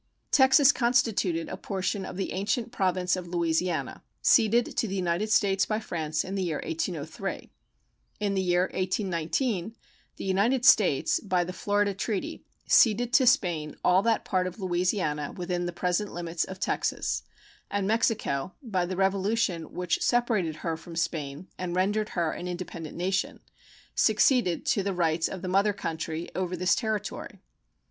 Texas 0.31 0.71
constituted 0.71 1.47
a 1.47 1.55
portion 1.55 2.05
of 2.07 2.17
the 2.17 2.31
ancient 2.31 2.71
Province 2.71 3.15
of 3.15 3.27
Louisiana, 3.27 4.01
ceded 4.19 4.75
to 4.77 4.87
the 4.87 4.95
United 4.95 5.29
States 5.29 5.63
by 5.67 5.79
France 5.79 6.23
in 6.25 6.33
the 6.33 6.41
year 6.41 6.59
1803. 6.65 7.51
In 8.19 8.33
the 8.33 8.41
year 8.41 8.61
1819 8.73 9.75
the 10.15 10.23
United 10.23 10.65
States, 10.65 11.19
by 11.19 11.43
the 11.43 11.53
Florida 11.53 11.93
treaty, 11.93 12.43
ceded 12.67 13.13
to 13.13 13.27
Spain 13.27 13.75
all 13.85 14.01
that 14.01 14.25
part 14.25 14.47
of 14.47 14.59
Louisiana 14.59 15.33
within 15.33 15.67
the 15.67 15.71
present 15.71 16.11
limits 16.11 16.45
of 16.45 16.59
Texas, 16.59 17.21
and 17.69 17.85
Mexico, 17.85 18.53
by 18.63 18.87
the 18.87 18.97
revolution 18.97 19.71
which 19.71 20.01
separated 20.01 20.55
her 20.65 20.75
from 20.77 20.95
Spain 20.95 21.47
and 21.59 21.75
rendered 21.75 22.09
her 22.17 22.31
an 22.31 22.47
independent 22.47 22.97
nation, 22.97 23.39
succeeded 23.93 24.65
to 24.65 24.81
the 24.81 24.93
rights 24.95 25.27
of 25.27 25.43
the 25.43 25.47
mother 25.47 25.73
country 25.73 26.27
over 26.33 26.57
this 26.57 26.73
territory. 26.73 27.37